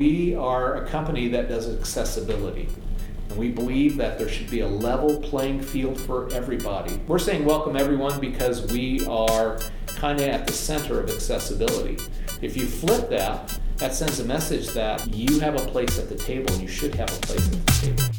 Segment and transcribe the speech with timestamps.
[0.00, 2.68] We are a company that does accessibility.
[3.30, 7.00] And we believe that there should be a level playing field for everybody.
[7.08, 9.58] We're saying welcome everyone because we are
[9.88, 11.98] kind of at the center of accessibility.
[12.40, 16.14] If you flip that, that sends a message that you have a place at the
[16.14, 18.17] table and you should have a place at the table.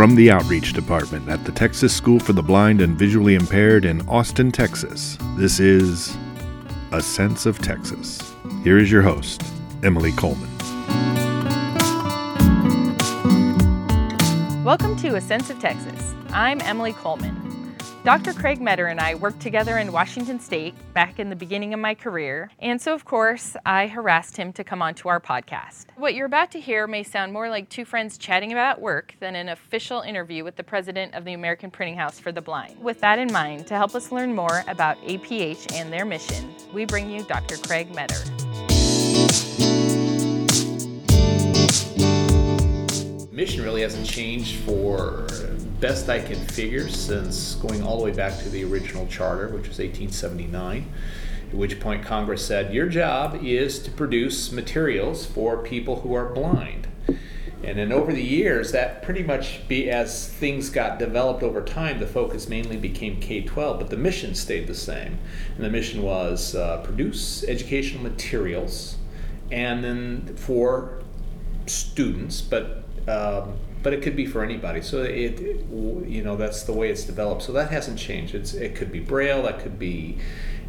[0.00, 4.00] From the Outreach Department at the Texas School for the Blind and Visually Impaired in
[4.08, 6.16] Austin, Texas, this is
[6.92, 8.34] A Sense of Texas.
[8.64, 9.42] Here is your host,
[9.82, 10.48] Emily Coleman.
[14.64, 16.14] Welcome to A Sense of Texas.
[16.30, 17.49] I'm Emily Coleman.
[18.02, 18.32] Dr.
[18.32, 21.94] Craig Meador and I worked together in Washington State back in the beginning of my
[21.94, 25.84] career, and so of course I harassed him to come onto our podcast.
[25.96, 29.36] What you're about to hear may sound more like two friends chatting about work than
[29.36, 32.82] an official interview with the president of the American Printing House for the Blind.
[32.82, 36.86] With that in mind, to help us learn more about APH and their mission, we
[36.86, 37.58] bring you Dr.
[37.58, 38.16] Craig Meador.
[43.30, 45.26] Mission really hasn't changed for
[45.80, 49.68] best I can figure since going all the way back to the original charter, which
[49.68, 50.92] was 1879,
[51.48, 56.32] at which point Congress said, Your job is to produce materials for people who are
[56.32, 56.86] blind.
[57.62, 61.98] And then over the years, that pretty much be as things got developed over time,
[61.98, 65.18] the focus mainly became K 12, but the mission stayed the same.
[65.56, 68.96] And the mission was uh, produce educational materials
[69.50, 71.02] and then for
[71.70, 74.82] students, but um, but it could be for anybody.
[74.82, 77.42] So it, you know, that's the way it's developed.
[77.42, 78.34] So that hasn't changed.
[78.34, 80.18] It's it could be braille, that could be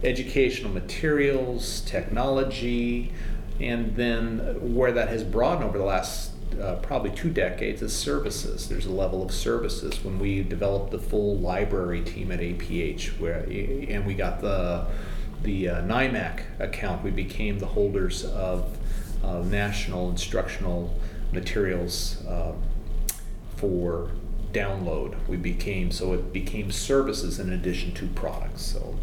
[0.04, 3.12] educational materials, technology,
[3.60, 8.68] and then where that has broadened over the last uh, probably two decades is services.
[8.68, 13.40] There's a level of services when we developed the full library team at APH, where
[13.40, 14.88] and we got the
[15.44, 17.04] the uh, NIMAC account.
[17.04, 18.78] We became the holders of
[19.24, 20.98] uh, national instructional
[21.32, 22.26] materials.
[22.26, 22.54] Uh,
[23.62, 24.10] for
[24.52, 25.16] download.
[25.28, 28.64] We became so it became services in addition to products.
[28.64, 28.96] So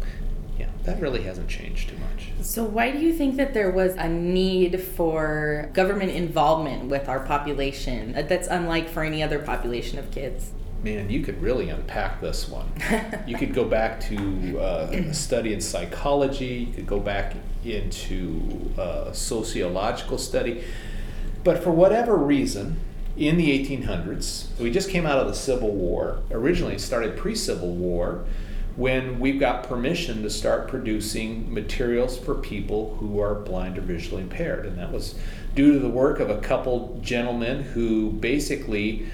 [0.59, 2.31] yeah, that really hasn't changed too much.
[2.41, 7.21] So why do you think that there was a need for government involvement with our
[7.21, 10.51] population that's unlike for any other population of kids?
[10.83, 12.71] Man, you could really unpack this one.
[13.27, 16.67] you could go back to uh, a study in psychology.
[16.69, 17.35] You could go back
[17.65, 20.63] into uh, sociological study.
[21.43, 22.79] But for whatever reason,
[23.19, 24.57] in the 1800s.
[24.57, 26.21] We just came out of the Civil War.
[26.31, 28.23] Originally, it started pre Civil War
[28.77, 34.21] when we got permission to start producing materials for people who are blind or visually
[34.21, 34.65] impaired.
[34.65, 35.15] And that was
[35.53, 39.07] due to the work of a couple gentlemen who basically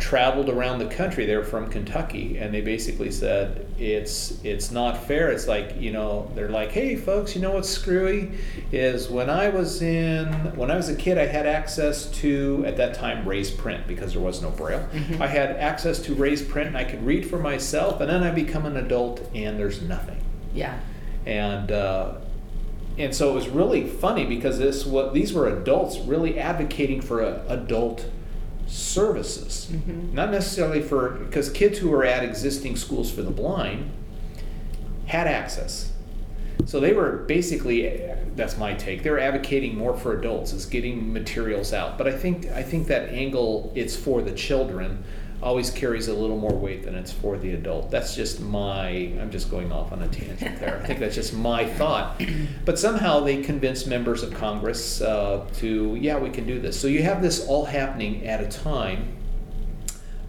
[0.00, 1.26] traveled around the country.
[1.26, 5.30] They're from Kentucky, and they basically said it's it's not fair.
[5.30, 8.32] It's like you know they're like, hey folks, you know what's screwy
[8.72, 12.76] is when I was in when I was a kid, I had access to at
[12.78, 14.86] that time raised print because there was no braille.
[14.92, 15.22] Mm-hmm.
[15.22, 18.00] I had access to raised print, and I could read for myself.
[18.00, 20.20] And then I become an adult, and there's nothing.
[20.54, 20.78] Yeah.
[21.26, 21.70] And.
[21.70, 22.14] Uh,
[22.98, 27.22] and so it was really funny because this what these were adults really advocating for
[27.22, 28.04] a adult
[28.70, 30.14] services, mm-hmm.
[30.14, 33.90] not necessarily for because kids who were at existing schools for the blind
[35.06, 35.92] had access.
[36.66, 38.00] So they were basically
[38.36, 39.02] that's my take.
[39.02, 41.98] They're advocating more for adults, is getting materials out.
[41.98, 45.02] But I think I think that angle it's for the children
[45.42, 47.90] always carries a little more weight than it's for the adult.
[47.90, 48.88] That's just my,
[49.20, 50.80] I'm just going off on a tangent there.
[50.82, 52.20] I think that's just my thought.
[52.64, 56.78] But somehow they convinced members of Congress uh, to, yeah, we can do this.
[56.78, 59.16] So you have this all happening at a time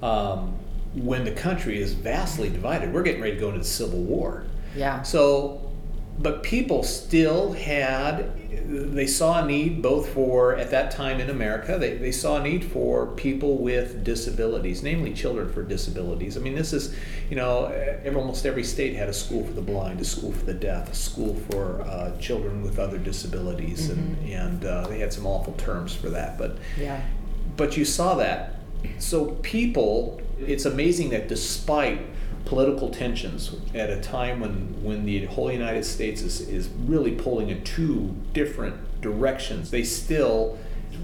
[0.01, 0.57] um,
[0.93, 2.93] when the country is vastly divided.
[2.93, 4.45] We're getting ready to go into the Civil War.
[4.75, 5.01] Yeah.
[5.03, 5.70] So
[6.21, 8.37] but people still had
[8.93, 12.43] they saw a need both for at that time in america they, they saw a
[12.43, 16.37] need for people with disabilities namely children for disabilities.
[16.37, 16.95] I mean this is
[17.29, 20.45] you know every, almost every state had a school for the blind a school for
[20.45, 24.23] the deaf a school for uh, children with other disabilities mm-hmm.
[24.23, 27.01] and, and uh, they had some awful terms for that but yeah.
[27.57, 28.55] but you saw that.
[28.97, 32.01] So people it's amazing that despite
[32.45, 37.49] political tensions at a time when, when the whole United States is, is really pulling
[37.49, 40.57] in two different directions, they still,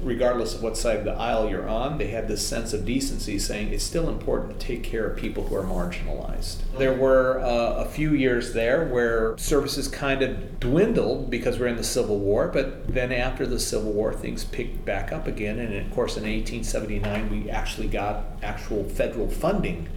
[0.03, 3.39] regardless of what side of the aisle you're on, they had this sense of decency
[3.39, 6.57] saying it's still important to take care of people who are marginalized.
[6.77, 11.77] There were uh, a few years there where services kind of dwindled because we're in
[11.77, 15.59] the Civil War, but then after the Civil War, things picked back up again.
[15.59, 19.87] And of course, in 1879, we actually got actual federal funding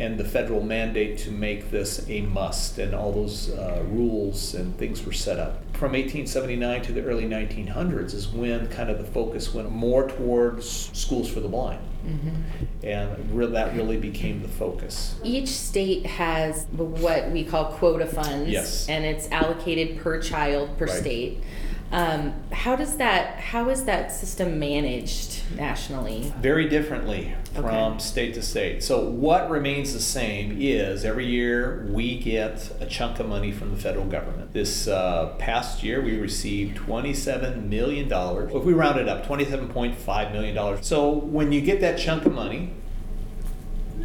[0.00, 4.76] and the federal mandate to make this a must, and all those uh, rules and
[4.78, 5.62] things were set up.
[5.74, 10.66] From 1879 to the early 1900s is when kind of the focus went more towards
[10.98, 11.82] schools for the blind.
[12.06, 12.86] Mm-hmm.
[12.86, 15.16] And re- that really became the focus.
[15.22, 18.88] Each state has what we call quota funds, Yes.
[18.88, 20.96] and it's allocated per child per Right.
[20.98, 21.42] state.
[21.92, 23.40] Um, how does that?
[23.40, 26.32] How is that system managed nationally?
[26.40, 27.64] very differently from
[27.94, 27.98] Okay.
[27.98, 28.82] state to state.
[28.84, 33.72] So what remains the same is every year we get a chunk of money from
[33.72, 34.52] the federal government.
[34.52, 38.08] This uh, past year we received $27 million.
[38.12, 40.82] If we round it up, $27.5 million.
[40.84, 42.70] So when you get that chunk of money,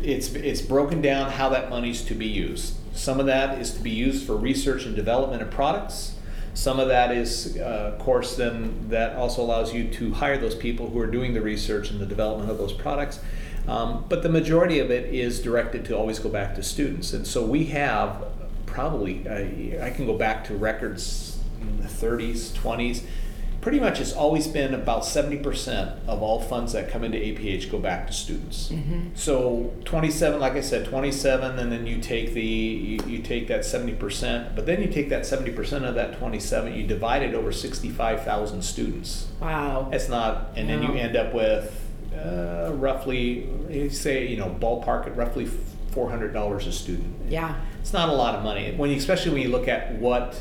[0.02, 2.78] it's it's broken down how that money's to be used.
[2.96, 6.15] Some of that is to be used for research and development of products.
[6.56, 10.56] Some of that is, uh, of course, then that also allows you to hire those
[10.56, 13.20] people who are doing the research and the development of those products.
[13.68, 17.12] Um, but the majority of it is directed to always go back to students.
[17.12, 18.24] And so we have
[18.66, 23.04] probably, uh, I can go back to records in the 30s, 20s.
[23.66, 27.80] Pretty much it's always been about 70% of all funds that come into APH go
[27.80, 28.72] back to students.
[29.16, 33.62] So 27, like I said, 27, and then you take the you, you take that
[33.62, 38.62] 70%, but then you take that 70% of that 27, you divide it over 65,000
[38.62, 39.30] students.
[39.42, 39.90] Wow.
[39.92, 43.50] It's not, and then you end up with uh, roughly,
[43.90, 45.48] say, you know, ballpark at roughly
[45.92, 47.16] $400 a student.
[47.28, 47.60] Yeah.
[47.82, 50.40] It's not a lot of money when, you, especially when you look at what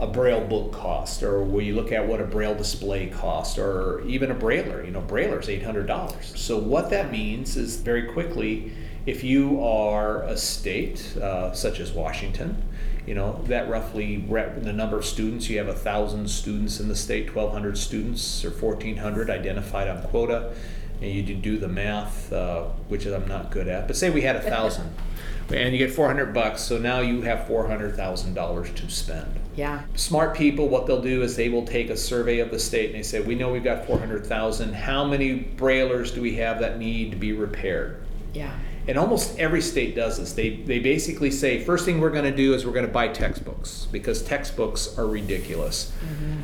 [0.00, 4.30] a braille book cost, or you look at what a braille display cost, or even
[4.30, 4.84] a brailler.
[4.84, 6.32] You know, brailler's eight hundred dollars.
[6.36, 8.72] So what that means is very quickly,
[9.06, 12.62] if you are a state uh, such as Washington,
[13.06, 16.88] you know that roughly rep- the number of students you have a thousand students in
[16.88, 20.52] the state, twelve hundred students or fourteen hundred identified on quota,
[21.00, 23.86] and you do the math, uh, which I'm not good at.
[23.86, 24.92] But say we had a thousand
[25.50, 29.40] and you get 400 bucks so now you have $400000 to spend.
[29.56, 29.82] Yeah.
[29.94, 32.94] smart people what they'll do is they will take a survey of the state and
[32.96, 37.10] they say we know we've got 400000 how many braillers do we have that need
[37.12, 38.00] to be repaired?
[38.32, 38.52] Yeah.
[38.88, 40.32] and almost every state does this.
[40.32, 43.08] They, they basically say first thing we're going to do is we're going to buy
[43.08, 45.92] textbooks because textbooks are ridiculous.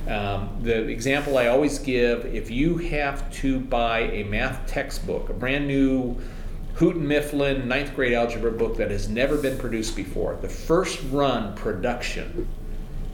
[0.09, 5.33] Um, the example i always give if you have to buy a math textbook a
[5.35, 6.17] brand new
[6.81, 10.39] Houghton Mifflin ninth grade algebra book that has never been produced before.
[10.41, 12.49] The first run production,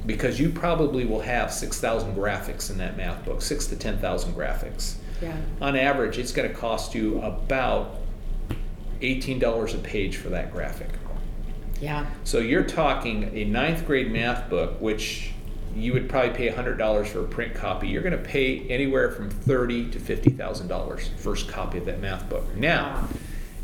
[0.06, 4.94] because you probably will have 6,000 graphics in that math book, six to 10,000 graphics.
[5.20, 5.36] Yeah.
[5.60, 7.96] On average, it's going to cost you about
[9.00, 10.90] $18 a page for that graphic.
[11.80, 12.06] Yeah.
[12.22, 15.32] So you're talking a ninth grade math book, which
[15.74, 17.88] you would probably pay $100 for a print copy.
[17.88, 22.44] You're going to pay anywhere from thirty to $50,000 first copy of that math book.
[22.54, 23.08] Now,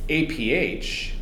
[0.09, 1.13] APH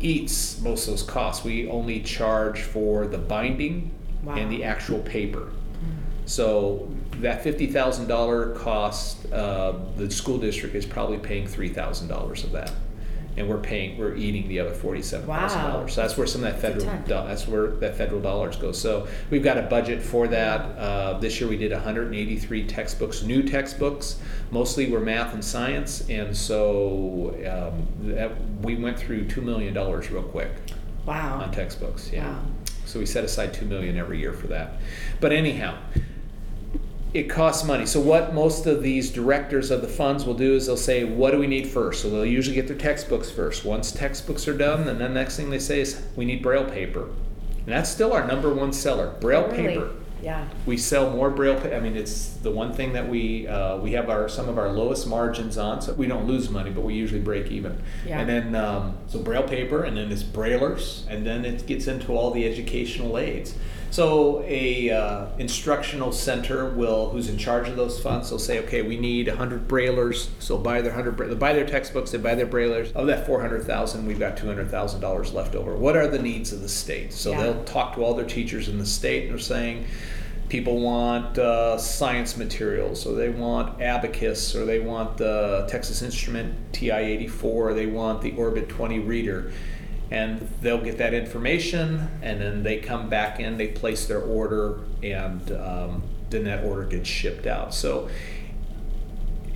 [0.00, 1.44] eats most of those costs.
[1.44, 3.90] We only charge for the binding
[4.26, 5.52] and the actual paper.
[6.26, 6.90] So
[7.20, 12.44] that fifty thousand dollar cost, uh, the school district is probably paying three thousand dollars
[12.44, 12.70] of that,
[13.38, 15.70] and we're paying, we're eating the other forty-seven thousand Wow.
[15.72, 15.94] dollars.
[15.94, 17.22] So that's where some of that That's a federal, ton.
[17.24, 18.72] do- that's where that federal dollars go.
[18.72, 20.60] So we've got a budget for that.
[20.78, 24.20] Uh, this year we did hundred and eighty-three textbooks, new textbooks.
[24.50, 28.32] Mostly were math and science, and so um, that,
[28.62, 30.50] we went through two million dollars real quick
[31.06, 31.40] Wow.
[31.42, 32.10] on textbooks.
[32.12, 32.28] Yeah.
[32.30, 32.40] Wow.
[32.84, 34.76] So we set aside two million every year for that.
[35.20, 35.76] But anyhow,
[37.14, 37.86] it costs money.
[37.86, 41.30] So what most of these directors of the funds will do is they'll say, "What
[41.30, 42.02] do we need first?
[42.02, 43.64] So they'll usually get their textbooks first.
[43.64, 47.04] Once textbooks are done, then the next thing they say is, "We need braille paper,"
[47.64, 49.68] and that's still our number one seller, braille Really?
[49.68, 49.90] paper.
[50.20, 50.46] Yeah.
[50.66, 51.54] We sell more braille.
[51.60, 54.58] Pa- I mean, it's the one thing that we uh, we have our some of
[54.58, 57.80] our lowest margins on, so we don't lose money, but we usually break even.
[58.04, 58.18] Yeah.
[58.20, 62.12] And then um, so braille paper, and then it's braillers, and then it gets into
[62.12, 63.54] all the educational aids.
[63.90, 68.82] So a uh, instructional center will, who's in charge of those funds, they'll say, okay,
[68.82, 70.28] we need 100 braillers.
[70.40, 72.92] So buy their 100, bra- they buy their textbooks, they buy their braillers.
[72.94, 75.74] Of that 400,000, we've got 200,000 dollars left over.
[75.74, 77.12] What are the needs of the state?
[77.12, 77.42] So Yeah.
[77.42, 79.86] they'll talk to all their teachers in the state, and they're saying.
[80.48, 86.54] People want uh, science materials, or they want Abacus, or they want the Texas Instrument
[86.72, 89.52] TI-84, or they want the Orbit 20 reader
[90.10, 94.80] and they'll get that information and then they come back in they place their order
[95.02, 97.74] and um, then that order gets shipped out.
[97.74, 98.08] So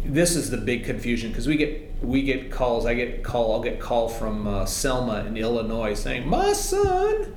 [0.04, 3.62] this is the big confusion because we get we get calls i get call i'll
[3.62, 7.32] get call from uh, selma in illinois saying my son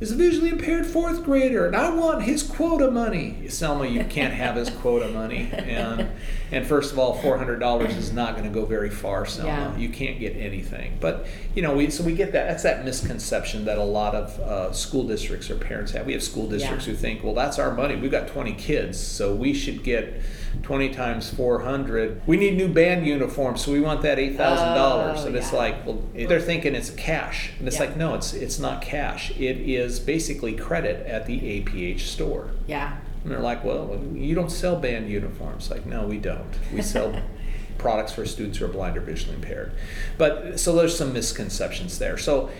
[0.00, 3.48] is a visually impaired fourth grader, and I want his quota money.
[3.48, 6.08] Selma, you can't have his quota money, and
[6.50, 9.48] and first of all, four hundred dollars is not going to go very far, Selma.
[9.50, 9.76] Yeah.
[9.76, 10.98] You can't get anything.
[11.00, 12.48] But you know, we so we get that.
[12.48, 16.06] That's that misconception that a lot of uh, school districts or parents have.
[16.06, 16.92] We have school districts Yeah.
[16.92, 17.96] who think, well, that's our money.
[17.96, 20.20] We've got twenty kids, so we should get.
[20.62, 25.34] 20 times 400 we need new band uniforms so we want that $8000 Oh, and
[25.34, 27.86] it's like well they're thinking it's cash and it's Yeah.
[27.86, 32.50] like no it's it's not cash it is basically credit at the aph store.
[32.66, 32.96] Yeah.
[33.22, 35.70] and they're like well you don't sell band uniforms.
[35.70, 36.54] Like no we don't.
[36.72, 37.20] We sell
[37.78, 39.72] products for students who are blind or visually impaired.
[40.16, 42.16] But so there's some misconceptions there.
[42.16, 42.50] So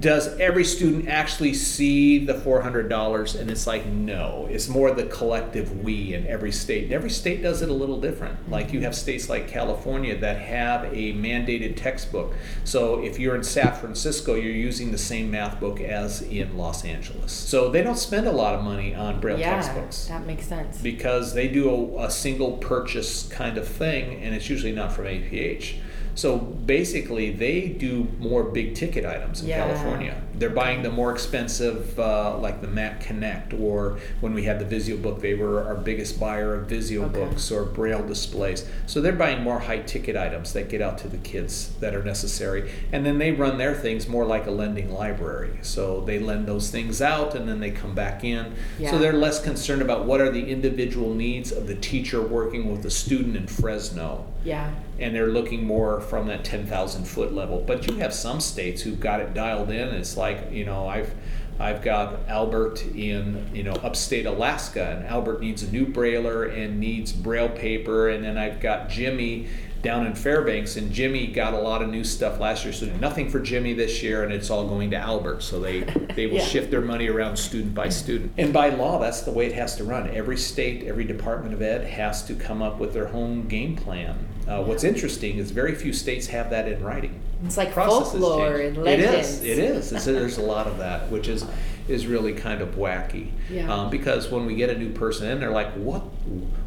[0.00, 5.84] does every student actually see the $400 and it's like no it's more the collective
[5.84, 8.94] we in every state and every state does it a little different like you have
[8.94, 14.50] states like california that have a mandated textbook so if you're in san francisco you're
[14.50, 18.54] using the same math book as in los angeles so they don't spend a lot
[18.54, 19.54] of money on braille yeah.
[19.54, 20.80] textbooks That makes sense.
[20.80, 25.04] because they do a, a single purchase kind of thing and it's usually not from
[25.04, 25.76] APH.
[26.14, 29.66] So basically, they do more big ticket items in Yeah.
[29.66, 30.14] California.
[30.36, 34.64] They're buying the more expensive, uh, like the MATT Connect, or when we had the
[34.64, 37.20] Visio book, they were our biggest buyer of Visio Okay.
[37.20, 38.64] books or Braille displays.
[38.86, 42.02] So they're buying more high ticket items that get out to the kids that are
[42.02, 42.70] necessary.
[42.92, 45.50] And then they run their things more like a lending library.
[45.62, 48.46] So they lend those things out and then they come back in.
[48.78, 48.90] Yeah.
[48.90, 52.82] So they're less concerned about what are the individual needs of the teacher working with
[52.82, 54.26] the student in Fresno.
[54.44, 54.70] Yeah.
[54.98, 57.64] And they're looking more from that 10,000 foot level.
[57.66, 59.88] But you have some states who've got it dialed in.
[59.88, 61.12] It's like, you know, I've
[61.58, 66.80] I've got Albert in, you know, upstate Alaska, and Albert needs a new brailler and
[66.80, 68.08] needs braille paper.
[68.08, 69.46] And then I've got Jimmy
[69.80, 73.28] down in Fairbanks, and Jimmy got a lot of new stuff last year, so nothing
[73.28, 75.42] for Jimmy this year, and it's all going to Albert.
[75.42, 75.80] So they,
[76.16, 76.44] they will Yeah.
[76.44, 78.32] shift their money around student by student.
[78.38, 80.08] And by law, that's the way it has to run.
[80.10, 84.16] Every state, every Department of Ed has to come up with their own game plan.
[84.48, 87.20] Uh, what's interesting is very few states have that in writing.
[87.44, 88.78] It's like Process has folklore changed.
[88.78, 89.28] and It legends.
[89.28, 89.44] is.
[89.44, 89.92] It is.
[89.92, 91.44] It's, there's a lot of that, which is
[91.88, 93.30] is really kind of wacky.
[93.50, 93.72] Yeah.
[93.72, 96.00] Um, because when we get a new person in, they're like, "What?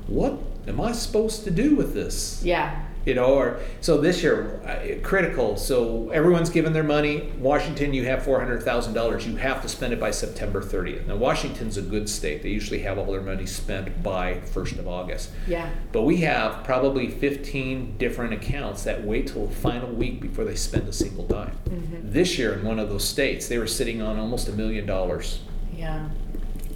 [0.08, 2.84] What am I supposed to do with this?" Yeah.
[3.08, 5.56] You know or so this year uh, critical.
[5.56, 7.32] So everyone's given their money.
[7.40, 11.82] Washington you have $400000 you have to spend it by september 30th now washington's a
[11.82, 12.44] good state.
[12.44, 15.32] They usually have all their money spent by 1st of august.
[15.48, 15.70] Yeah.
[15.94, 20.56] but we have probably 15 different accounts that wait till the final week before they
[20.56, 21.58] spend a single dime.
[22.04, 25.40] This year in one of those states they were sitting on almost a million dollars.
[25.74, 26.10] Yeah.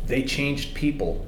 [0.06, 1.26] they changed people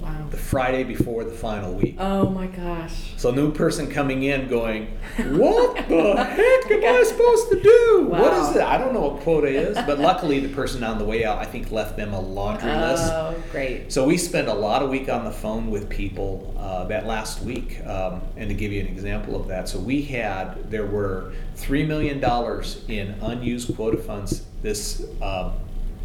[0.00, 0.26] Wow.
[0.30, 3.14] the friday before the final week Oh my gosh.
[3.16, 4.86] So new person coming in going,
[5.16, 8.06] what the heck am I supposed to do?
[8.08, 8.50] What Wow.
[8.50, 8.62] is it?
[8.62, 11.44] I don't know what quota is, but luckily the person on the way out, I
[11.44, 13.04] think, left them a laundry list.
[13.12, 13.92] Oh, great.
[13.92, 17.42] So we spent a lot of week on the phone with people uh, that last
[17.42, 21.32] week, um, and to give you an example of that, so we had there were
[21.56, 25.52] three million dollars in unused quota funds this um,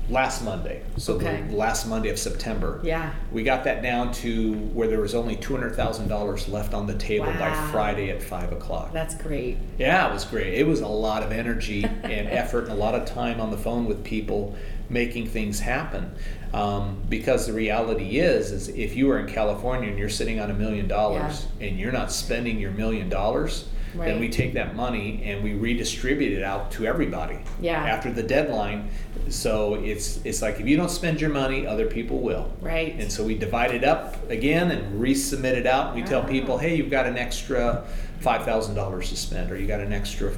[0.09, 0.81] last Monday.
[0.97, 1.43] So Okay.
[1.49, 2.79] the last Monday of September.
[2.83, 3.11] Yeah.
[3.31, 6.87] We got that down to where there was only two hundred thousand dollars left on
[6.87, 8.91] the table by Friday at five o'clock.
[8.93, 9.57] That's great.
[9.77, 10.53] Yeah, it was great.
[10.55, 13.57] It was a lot of energy and effort and a lot of time on the
[13.57, 14.55] phone with people
[14.89, 16.11] making things happen.
[16.53, 20.51] Um, because the reality is, is if you are in California and you're sitting on
[20.51, 25.21] a million dollars and you're not spending your million dollars, then we take that money
[25.23, 27.37] and we redistribute it out to everybody.
[27.61, 27.83] Yeah.
[27.83, 28.89] After the deadline,
[29.29, 32.51] so it's it's like if you don't spend your money, other people will.
[32.61, 32.95] Right.
[32.99, 35.95] And so we divide it up again and resubmit it out.
[35.95, 36.27] We tell Ah.
[36.27, 37.83] people, hey, you've got an extra
[38.19, 40.31] five thousand dollars to spend, or you got an extra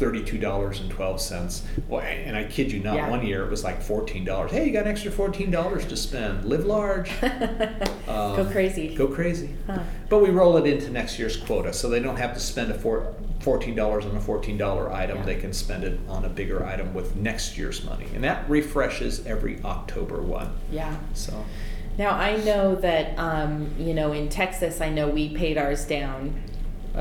[0.00, 1.62] thirty-two dollars and twelve cents.
[1.86, 3.10] Well, and I kid you not, Yeah.
[3.10, 4.50] one year it was like fourteen dollars.
[4.50, 6.44] Hey, you got an extra fourteen dollars to spend.
[6.46, 7.10] Live large.
[8.08, 8.92] Um, Go crazy.
[8.96, 9.50] Go crazy.
[9.68, 9.78] Huh.
[10.08, 12.74] But we roll it into next year's quota, so they don't have to spend a
[12.74, 15.18] four, fourteen dollars on a fourteen dollar item.
[15.18, 15.24] Yeah.
[15.26, 19.24] They can spend it on a bigger item with next year's money, and that refreshes
[19.26, 20.52] every October one.
[20.72, 20.96] Yeah.
[21.14, 21.44] So.
[21.98, 26.42] Now I know that um, you know in Texas, I know we paid ours down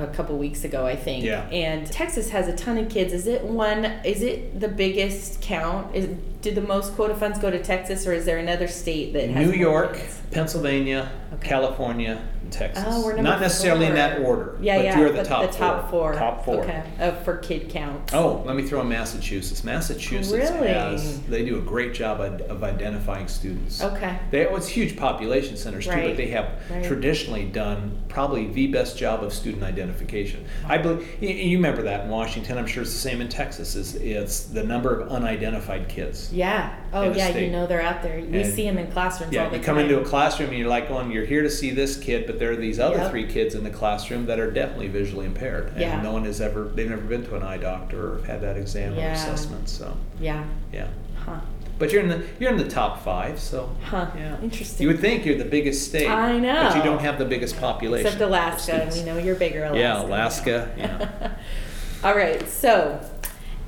[0.03, 1.24] a couple weeks ago, I think.
[1.24, 1.48] Yeah.
[1.50, 3.13] And Texas has a ton of kids.
[3.13, 3.86] Is it one?
[4.03, 5.96] Is it the biggest count?
[5.96, 6.08] Is
[6.41, 9.48] did the most quota funds go to Texas, or is there another state that has
[9.48, 10.18] New York, kids?
[10.31, 11.48] Pennsylvania, Okay.
[11.50, 12.83] California, in Texas.
[12.88, 14.25] Oh, we're number Not necessarily in that four.
[14.25, 14.57] order.
[14.62, 15.00] Yeah, but yeah.
[15.00, 16.13] you're the but top the top four.
[16.13, 16.62] Top four.
[16.63, 16.83] Okay.
[17.00, 18.13] Uh, for kid count.
[18.13, 19.63] Oh, let me throw in Massachusetts.
[19.63, 20.67] Massachusetts Really?
[20.69, 23.81] has they do a great job of, of identifying students.
[23.83, 24.17] Okay.
[24.31, 26.07] They well, it's huge population centers too, Right.
[26.07, 26.83] but they have Right.
[26.83, 30.43] traditionally done probably the best job of student identification.
[30.67, 32.57] I believe you, you remember that in Washington.
[32.57, 33.75] I'm sure it's the same in Texas.
[33.75, 36.33] Is it's the number of unidentified kids.
[36.33, 36.74] Yeah.
[36.91, 37.27] Oh, in the yeah.
[37.27, 37.51] You state.
[37.51, 38.19] know they're out there.
[38.19, 39.75] We And- see them in classrooms all Yeah, the you time.
[39.75, 42.39] come into a classroom and you're like going, you're here to see this kid, but
[42.39, 43.11] there are these other Yep.
[43.11, 46.01] three kids in the classroom that are definitely visually impaired, and Yeah.
[46.01, 48.97] no one has ever, they've never been to an eye doctor or had that exam
[48.97, 49.69] or assessment.
[49.69, 50.43] So, Yeah.
[50.73, 50.88] yeah.
[51.25, 51.39] Huh.
[51.77, 54.07] But you're in the you're in the top five, so Huh.
[54.17, 54.35] yeah.
[54.43, 54.83] Interesting.
[54.83, 56.09] You would think you're the biggest state.
[56.09, 56.63] I know.
[56.67, 58.07] But you don't have the biggest population.
[58.07, 58.89] Except Alaska.
[58.93, 59.79] We know you're bigger, Alaska.
[59.79, 60.69] Yeah, Alaska.
[60.77, 61.31] Yeah.
[62.03, 62.99] All right, so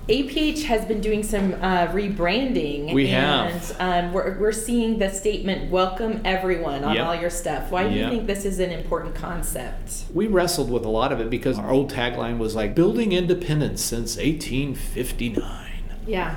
[0.07, 2.93] APH has been doing some uh, rebranding.
[2.93, 3.75] We and, have.
[3.79, 7.05] Um, we're, we're seeing the statement "Welcome everyone" on Yep.
[7.05, 7.71] all your stuff.
[7.71, 10.05] Why do you think this is an important concept?
[10.13, 13.81] We wrestled with a lot of it because our old tagline was like building independence
[13.83, 15.67] since 1859.
[16.07, 16.35] Yeah,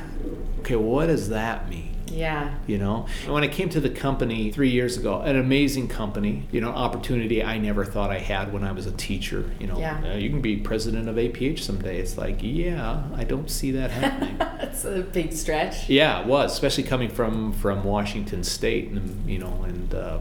[0.61, 1.94] Okay, what does that mean?
[2.15, 6.47] Yeah, you know when i came to the company three years ago an amazing company
[6.53, 9.79] you know opportunity i never thought i had when i was a teacher you know
[9.79, 10.13] Yeah.
[10.13, 13.91] uh, you can be president of aph someday it's like yeah i don't see that
[13.91, 15.89] happening that's a big stretch.
[15.91, 20.19] yeah it was especially coming from from washington state and you know and uh,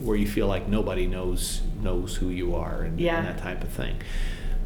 [0.00, 3.18] where you feel like nobody knows knows who you are and, Yeah.
[3.18, 3.96] and that type of thing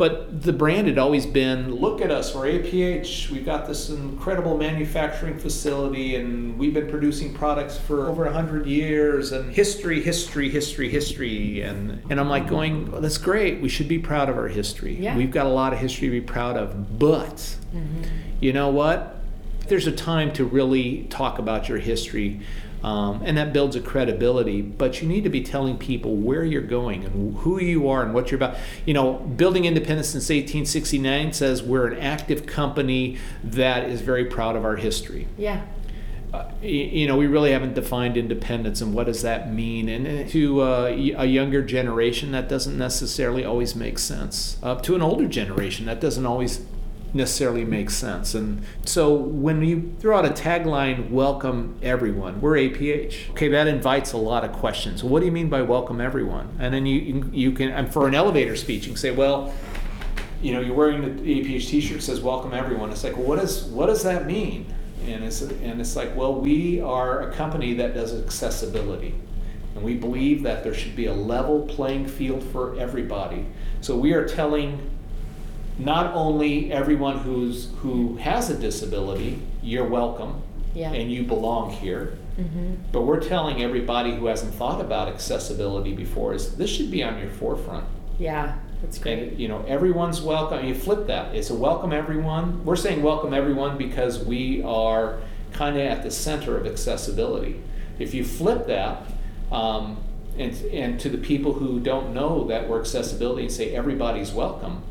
[0.02, 4.58] but the brand had always been look at us we're aph we've got this incredible
[4.58, 10.88] manufacturing facility and we've been producing products for over 100 years and history history history
[10.88, 11.62] history.
[11.62, 14.96] And and i'm like going well, that's great we should be proud of our history.
[14.96, 15.16] Yeah.
[15.16, 18.02] we've got a lot of history to be proud of but mm-hmm.
[18.40, 19.20] you know what?
[19.68, 22.40] There's a time to really talk about your history
[22.82, 26.62] um, and that builds a credibility but you need to be telling people where you're
[26.62, 31.32] going and who you are and what you're about you know building independence since 1869
[31.32, 35.62] says we're an active company that is very proud of our history Yeah,
[36.32, 39.86] uh, you know, we really haven't defined independence and what does that mean.
[39.88, 44.56] And uh, to uh, a younger generation, that doesn't necessarily always make sense.
[44.62, 46.64] Uh, to an older generation, that doesn't always
[47.14, 48.34] necessarily make sense.
[48.34, 53.30] And so when you throw out a tagline, welcome everyone, we're APH.
[53.30, 55.04] Okay, that invites a lot of questions.
[55.04, 56.48] What do you mean by welcome everyone?
[56.58, 59.52] And then you, you, can, and for an elevator speech, you can say, well,
[60.42, 63.86] you know, you're wearing the APH T-shirt says "Welcome everyone." It's like, what does what
[63.86, 64.66] does that mean?
[65.06, 69.14] And it's and it's like, well, we are a company that does accessibility,
[69.76, 73.46] and we believe that there should be a level playing field for everybody.
[73.80, 74.90] So we are telling
[75.78, 80.42] not only everyone who's who has a disability, you're welcome,
[80.74, 80.92] Yeah.
[80.92, 82.18] and you belong here.
[82.36, 87.02] hmm But we're telling everybody who hasn't thought about accessibility before is this should be
[87.02, 87.84] on your forefront.
[88.18, 89.18] yeah, that's great.
[89.30, 90.64] And you know, everyone's welcome.
[90.66, 91.34] You flip that.
[91.34, 92.64] It's a welcome everyone.
[92.64, 95.18] We're saying welcome everyone because we are
[95.52, 97.60] kind of at the center of accessibility.
[97.98, 99.02] If you flip that,
[99.50, 99.98] um,
[100.38, 104.82] and, and to the people who don't know that we're accessibility and say everybody's welcome,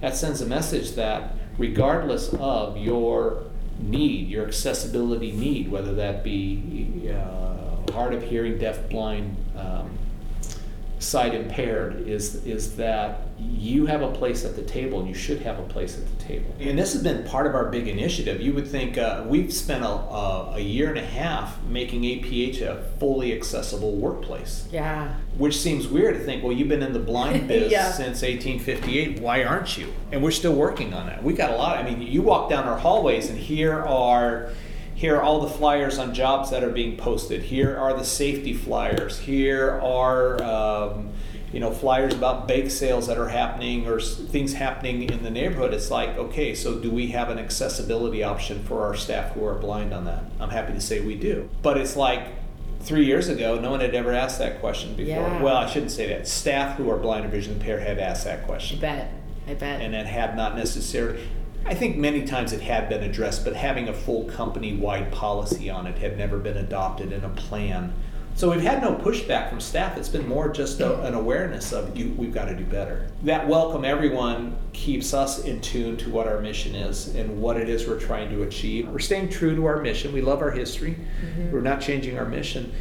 [0.00, 3.44] that sends a message that regardless of your
[3.78, 9.90] need, your accessibility need, whether that be uh, hard of hearing, deaf, blind, um,
[10.98, 15.40] sight impaired is is that you have a place at the table and you should
[15.42, 16.52] have a place at the table.
[16.58, 18.40] And this has been part of our big initiative.
[18.40, 22.60] You would think uh, we've spent a, a, a year and a half making aph
[22.62, 24.66] a fully accessible workplace.
[24.72, 27.90] Yeah, which seems weird to think well you've been in the blind biz Yeah.
[27.92, 29.92] since 1858 why aren't you?
[30.10, 31.22] And we're still working on that.
[31.22, 34.50] We got a lot i mean you walk down our hallways and here are
[34.94, 37.42] here are all the flyers on jobs that are being posted.
[37.42, 39.16] Here are the safety flyers.
[39.16, 41.10] Here are um,
[41.52, 45.72] you know flyers about bake sales that are happening or things happening in the neighborhood
[45.72, 49.54] it's like okay so do we have an accessibility option for our staff who are
[49.54, 52.26] blind on that i'm happy to say we do but it's like
[52.80, 55.42] three years ago no one had ever asked that question before Yeah.
[55.42, 58.44] well i shouldn't say that staff who are blind or vision impaired had asked that
[58.46, 59.12] question I bet.
[59.48, 59.80] I bet.
[59.80, 61.26] and it had not necessarily
[61.64, 65.70] i think many times it had been addressed but having a full company wide policy
[65.70, 67.94] on it had never been adopted in a plan
[68.38, 69.96] so we've had no pushback from staff.
[69.96, 73.08] It's been more just a, an awareness of you we've got to do better.
[73.24, 77.68] That welcome everyone keeps us in tune to what our mission is and what it
[77.68, 78.88] is we're trying to achieve.
[78.90, 80.12] We're staying true to our mission.
[80.12, 80.96] We love our history.
[81.50, 82.72] We're not changing our mission.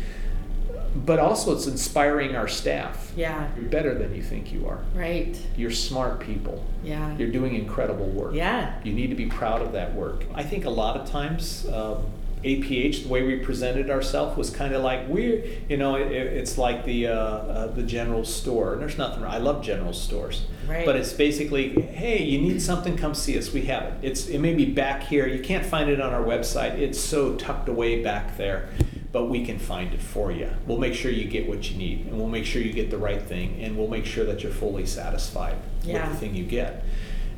[0.96, 3.12] But also it's inspiring our staff.
[3.16, 4.84] Yeah, you're better than you think you are.
[4.94, 5.40] Right.
[5.56, 6.64] you're smart people.
[6.84, 7.18] Yeah.
[7.18, 8.36] you're doing incredible work.
[8.36, 8.80] Yeah.
[8.84, 10.24] You need to be proud of that work.
[10.36, 12.06] I think a lot of times um,
[12.44, 16.58] APH, the way we presented ourselves was kind of like we're, you know, it, it's
[16.58, 18.74] like the uh, uh, the general store.
[18.74, 19.24] And there's nothing.
[19.24, 20.86] I love general stores, Right.
[20.86, 23.52] but it's basically, hey, you need something, come see us.
[23.52, 23.94] We have it.
[24.04, 25.28] It's it may be back here.
[25.28, 26.74] You can't find it on our website.
[26.78, 28.70] It's so tucked away back there,
[29.12, 30.50] but we can find it for you.
[30.68, 32.98] We'll make sure you get what you need, and we'll make sure you get the
[33.00, 36.04] right thing, and we'll make sure that you're fully satisfied Yeah.
[36.08, 36.84] with the thing you get.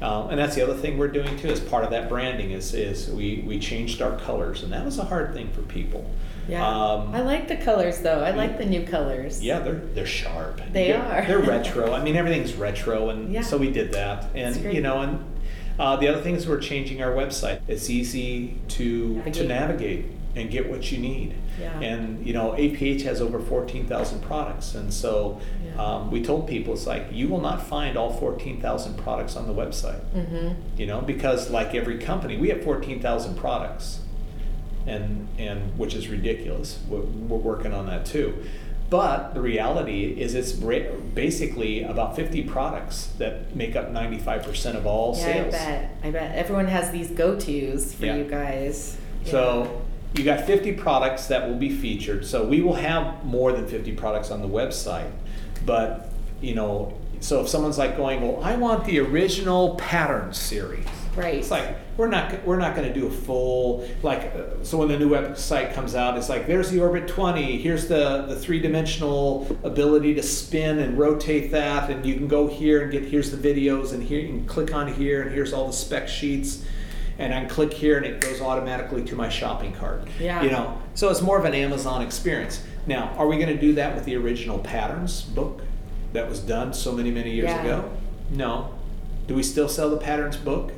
[0.01, 2.73] Um, and that's the other thing we're doing too, as part of that branding, is
[2.73, 6.09] is we we changed our colors, and that was a hard thing for people.
[6.47, 6.65] Yeah.
[6.67, 8.21] Um, I like the colors though.
[8.23, 9.41] I like the new colors.
[9.43, 10.61] yeah, they're they're sharp.
[10.71, 11.25] They are.
[11.25, 11.93] They're retro.
[11.93, 13.41] I mean, everything's retro, and Yeah.
[13.41, 14.27] so we did that.
[14.33, 15.23] And you know, and
[15.77, 17.59] uh, the other thing is we're changing our website.
[17.67, 20.05] It's easy to to Navigate.
[20.35, 21.33] And get what you need.
[21.59, 21.79] Yeah.
[21.79, 25.83] And you know, APH has over fourteen thousand products, and so Yeah.
[25.83, 29.47] um, we told people it's like you will not find all fourteen thousand products on
[29.47, 30.01] the website.
[30.15, 30.53] Mm-hmm.
[30.77, 33.99] You know, because like every company, we have fourteen thousand products,
[34.87, 36.79] and and which is ridiculous.
[36.87, 38.35] We're, we're working on that too.
[38.89, 44.87] But the reality is, it's basically about fifty products that make up ninety-five percent of
[44.87, 45.53] all Yeah, sales.
[45.53, 45.91] I bet.
[46.03, 48.15] I bet everyone has these go-tos for Yeah.
[48.15, 48.97] you guys.
[49.25, 49.81] So
[50.13, 52.25] you got 50 products that will be featured.
[52.25, 55.11] So we will have more than 50 products on the website.
[55.65, 56.09] But,
[56.41, 60.85] you know, so if someone's like going, well, I want the original pattern series.
[61.15, 61.35] Right.
[61.35, 64.87] It's like we're not we're not going to do a full like uh, so when
[64.87, 68.59] the new website comes out it's like there's the Orbit 20 here's the the three
[68.59, 73.31] dimensional ability to spin and rotate that and you can go here and get here's
[73.31, 76.63] the videos and here you can click on here and here's all the spec sheets
[77.19, 80.07] and I can click here and it goes automatically to my shopping cart.
[80.19, 80.41] Yeah.
[80.41, 82.63] You know, so it's more of an Amazon experience.
[82.87, 85.61] Now, are we going to do that with the original patterns book
[86.13, 87.61] that was done so many many years Yeah.
[87.61, 87.89] ago?
[88.31, 88.73] No.
[89.27, 90.71] Do we still sell the patterns book?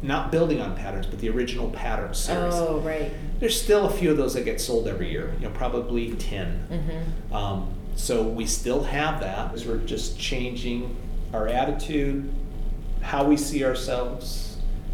[0.00, 2.54] Not building on patterns, but the original patterns series.
[2.54, 3.10] Oh, right.
[3.40, 5.34] There's still a few of those that get sold every year.
[5.40, 7.34] You know, probably 10 Mm-hmm.
[7.34, 9.52] um, so we still have that.
[9.54, 10.94] As we're just changing
[11.32, 12.32] our attitude,
[13.00, 14.47] how we see ourselves,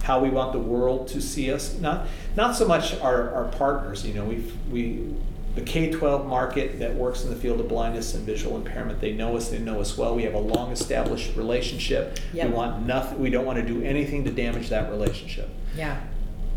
[0.04, 1.78] how we want the world to see us.
[1.80, 4.06] Not not so much our, our partners.
[4.06, 5.14] You know, we've we
[5.54, 9.00] the K-12 market that works in the field of blindness and visual impairment.
[9.00, 9.48] They know us.
[9.48, 10.14] They know us well.
[10.14, 12.18] We have a long established relationship.
[12.32, 12.48] Yep.
[12.48, 13.20] We want nothing.
[13.20, 15.48] We don't want to do anything to damage that relationship.
[15.76, 16.00] Yeah.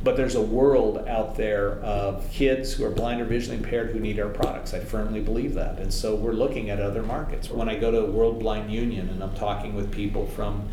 [0.04, 4.00] But there's a world out there of kids who are blind or visually impaired who
[4.00, 4.74] need our products.
[4.74, 5.80] I firmly believe that.
[5.80, 7.50] And so we're looking at other markets.
[7.50, 10.68] When I go to World Blind Union and I'm talking with people from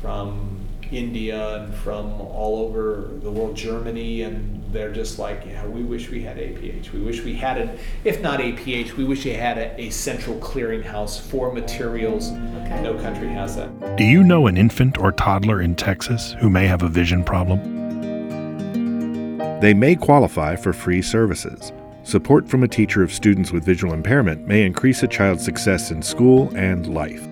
[0.00, 0.57] from
[0.92, 6.10] India and from all over the world, Germany, and they're just like, yeah, we wish
[6.10, 6.92] we had APH.
[6.92, 7.80] We wish we had it.
[8.04, 12.30] If not APH, we wish we had a, a central clearinghouse for materials.
[12.30, 12.82] Okay.
[12.82, 13.96] No country has that.
[13.96, 17.76] Do you know an infant or toddler in Texas who may have a vision problem?
[19.60, 21.72] They may qualify for free services.
[22.04, 26.00] Support from a teacher of students with visual impairment may increase a child's success in
[26.00, 27.26] school and life.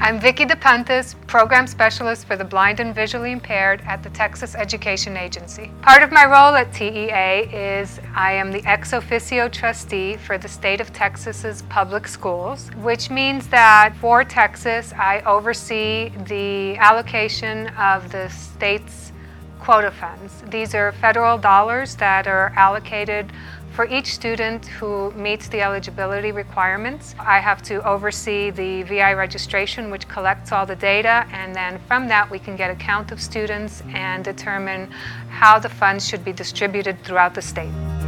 [0.08, 5.18] I'm Vicki Depountis, Program Specialist for the Blind and Visually Impaired at the Texas Education
[5.18, 5.70] Agency.
[5.82, 10.48] Part of my role at TEA is I am the ex officio trustee for the
[10.48, 18.10] state of Texas's public schools, which means that for Texas, I oversee the allocation of
[18.10, 19.12] the state's
[19.60, 20.42] quota funds.
[20.48, 23.30] These are federal dollars that are allocated
[23.78, 27.14] for each student who meets the eligibility requirements.
[27.16, 32.08] I have to oversee the VI registration, which collects all the data, and then from
[32.08, 34.90] that we can get a count of students and determine
[35.28, 38.07] how the funds should be distributed throughout the state.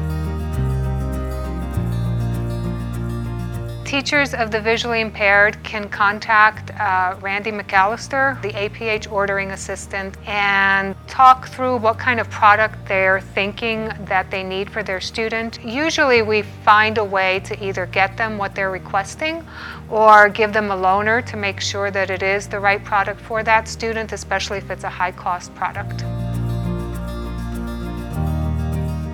[3.91, 10.95] Teachers of the visually impaired can contact uh, Randy McAllister, the APH ordering assistant, and
[11.09, 15.59] talk through what kind of product they're thinking that they need for their student.
[15.65, 19.45] Usually, we find a way to either get them what they're requesting
[19.91, 23.43] or give them a loaner to make sure that it is the right product for
[23.43, 26.05] that student, especially if it's a high cost product.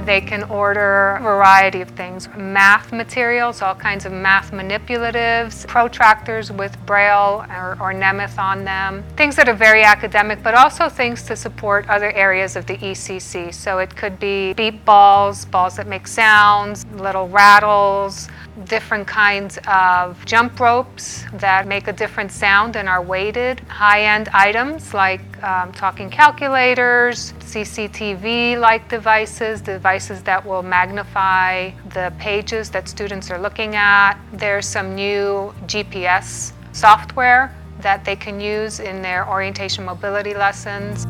[0.06, 6.56] They can order a variety of things math materials, all kinds of math manipulatives, protractors
[6.56, 11.24] with Braille or, or Nemeth on them, things that are very academic, but also things
[11.24, 13.52] to support other areas of the ECC.
[13.52, 18.28] So it could be beep balls, balls that make sounds, little rattles,
[18.64, 24.28] different kinds of jump ropes that make a different sound and are weighted, high end
[24.32, 32.88] items like um, talking calculators, CCTV like devices, devices that will magnify the pages that
[32.88, 34.18] students are looking at.
[34.32, 41.06] There's some new GPS software that they can use in their orientation mobility lessons.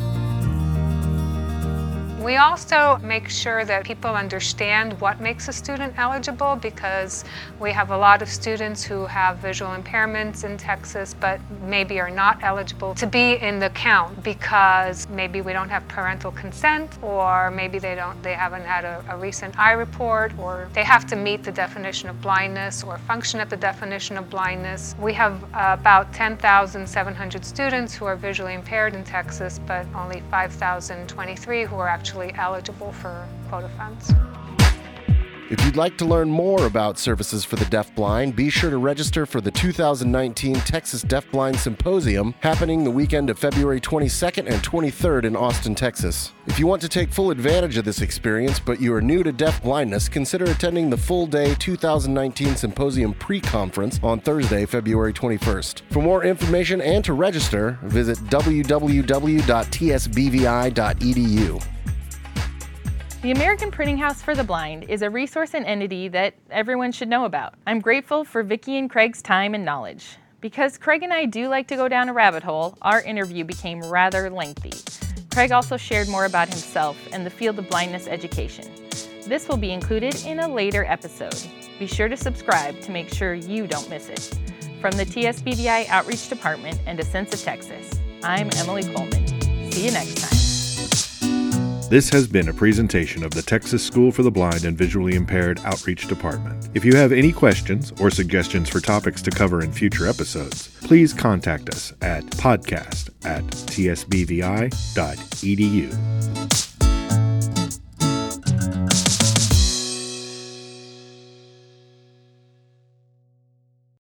[2.26, 7.24] We also make sure that people understand what makes a student eligible because
[7.60, 12.10] we have a lot of students who have visual impairments in Texas but maybe are
[12.10, 17.52] not eligible to be in the count because maybe we don't have parental consent or
[17.52, 21.14] maybe they don't they haven't had a, a recent eye report or they have to
[21.14, 24.96] meet the definition of blindness or function at the definition of blindness.
[25.00, 31.76] We have about 10,700 students who are visually impaired in Texas but only 5,023 who
[31.76, 34.12] are actually eligible for quota funds.
[35.48, 39.26] If you'd like to learn more about services for the deafblind, be sure to register
[39.26, 45.36] for the 2019 Texas Deafblind Symposium happening the weekend of February 22nd and 23rd in
[45.36, 46.32] Austin, Texas.
[46.48, 49.30] If you want to take full advantage of this experience but you are new to
[49.30, 55.82] deaf blindness, consider attending the full day 2019 Symposium pre conference on Thursday, February 21st.
[55.92, 58.86] For more information and to register, visit www.tsbvi.edu.
[63.22, 67.08] The American Printing House for the Blind is a resource and entity that everyone should
[67.08, 67.54] know about.
[67.66, 70.06] I'm grateful for Vicki and Craig's time and knowledge.
[70.42, 73.82] Because Craig and I do like to go down a rabbit hole, our interview became
[73.82, 74.72] rather lengthy.
[75.32, 78.70] Craig also shared more about himself and the field of blindness education.
[79.26, 81.36] This will be included in a later episode.
[81.78, 84.38] Be sure to subscribe to make sure you don't miss it.
[84.80, 87.90] From the TSBVI Outreach Department and A Sense of Texas,
[88.22, 89.26] I'm Emily Coleman.
[89.72, 90.55] See you next time.
[91.88, 95.60] This has been a presentation of the Texas School for the Blind and Visually Impaired
[95.62, 96.68] Outreach Department.
[96.74, 101.12] If you have any questions or suggestions for topics to cover in future episodes, please
[101.14, 104.66] contact us at podcast at tsbvi.edu.